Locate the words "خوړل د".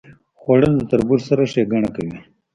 0.39-0.81